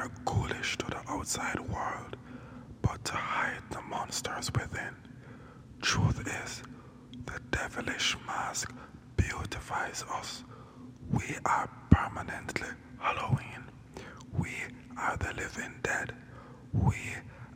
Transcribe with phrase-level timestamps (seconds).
[0.00, 2.16] appear ghoulish to the outside world,
[2.82, 4.94] but to hide the monsters within.
[5.82, 6.62] Truth is,
[7.26, 8.72] the devilish mask
[9.16, 10.44] beautifies us.
[11.10, 13.64] We are permanently Halloween.
[14.38, 14.50] We
[14.96, 16.14] are the living dead.
[16.72, 16.96] We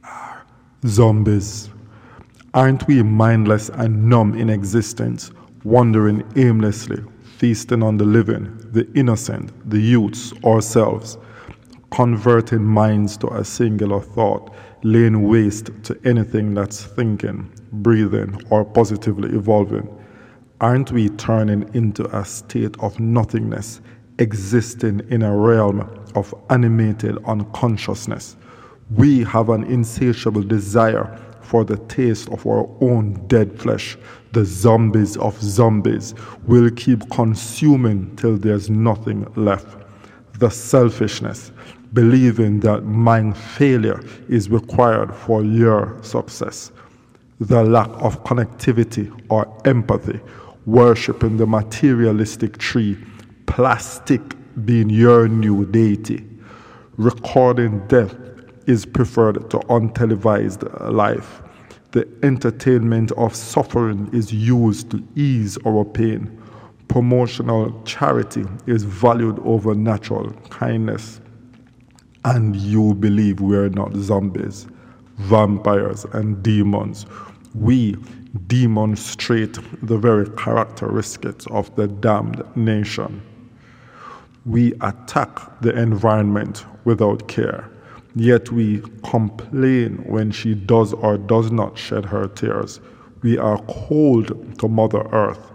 [0.02, 0.44] are
[0.86, 1.70] zombies.
[2.52, 5.30] Aren't we mindless and numb in existence,
[5.64, 7.02] wandering aimlessly,
[7.38, 11.18] feasting on the living, the innocent, the youths, ourselves?
[11.94, 19.28] Converting minds to a singular thought, laying waste to anything that's thinking, breathing, or positively
[19.28, 19.88] evolving?
[20.60, 23.80] Aren't we turning into a state of nothingness,
[24.18, 28.36] existing in a realm of animated unconsciousness?
[28.90, 33.96] We have an insatiable desire for the taste of our own dead flesh.
[34.32, 36.14] The zombies of zombies
[36.48, 39.78] will keep consuming till there's nothing left.
[40.40, 41.52] The selfishness,
[41.94, 46.72] believing that mind failure is required for your success.
[47.40, 50.20] The lack of connectivity or empathy,
[50.66, 52.98] worshipping the materialistic tree,
[53.46, 54.20] plastic
[54.64, 56.26] being your new deity,
[56.96, 58.14] recording death
[58.66, 61.42] is preferred to untelevised life.
[61.92, 66.40] The entertainment of suffering is used to ease our pain.
[66.88, 71.20] Promotional charity is valued over natural kindness.
[72.24, 74.66] And you believe we are not zombies,
[75.16, 77.04] vampires, and demons.
[77.54, 77.96] We
[78.46, 83.22] demonstrate the very characteristics of the damned nation.
[84.46, 87.70] We attack the environment without care.
[88.16, 92.80] Yet we complain when she does or does not shed her tears.
[93.22, 95.50] We are cold to Mother Earth,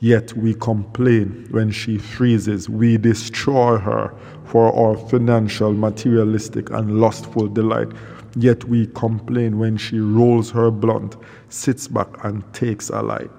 [0.00, 2.68] yet we complain when she freezes.
[2.68, 4.14] We destroy her
[4.44, 7.88] for our financial, materialistic, and lustful delight.
[8.36, 11.16] Yet we complain when she rolls her blunt,
[11.48, 13.30] sits back, and takes a light.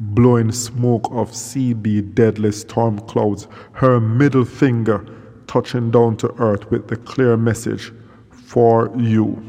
[0.00, 5.04] Blowing smoke of CB deadly storm clouds, her middle finger
[5.46, 7.92] touching down to earth with the clear message
[8.30, 9.42] for you.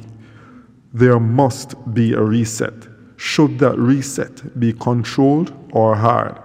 [0.94, 2.93] There must be a reset.
[3.24, 6.38] Should that reset be controlled or hard?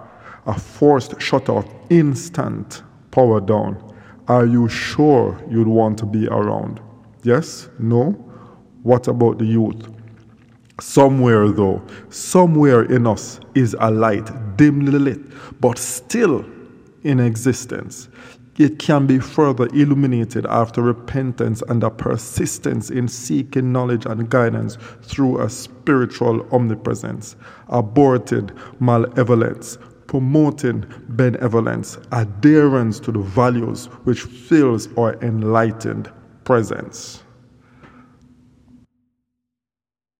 [0.45, 3.75] A forced shut off, instant power down.
[4.29, 6.79] Are you sure you'd want to be around?
[7.21, 7.67] Yes?
[7.79, 8.11] No?
[8.83, 9.89] What about the youth?
[10.79, 15.19] Somewhere, though, somewhere in us is a light, dimly lit,
[15.59, 16.45] but still
[17.03, 18.07] in existence
[18.59, 24.77] it can be further illuminated after repentance and a persistence in seeking knowledge and guidance
[25.01, 27.37] through a spiritual omnipresence,
[27.69, 29.77] aborted malevolence,
[30.07, 36.11] promoting benevolence, adherence to the values which fills our enlightened
[36.43, 37.23] presence.